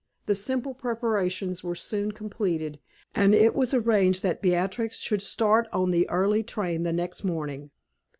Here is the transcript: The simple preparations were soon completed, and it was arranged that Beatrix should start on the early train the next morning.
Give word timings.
The 0.25 0.33
simple 0.33 0.73
preparations 0.73 1.63
were 1.63 1.75
soon 1.75 2.11
completed, 2.11 2.79
and 3.13 3.35
it 3.35 3.53
was 3.53 3.71
arranged 3.71 4.23
that 4.23 4.41
Beatrix 4.41 4.97
should 4.97 5.21
start 5.21 5.67
on 5.71 5.91
the 5.91 6.09
early 6.09 6.41
train 6.41 6.81
the 6.81 6.91
next 6.91 7.23
morning. 7.23 7.69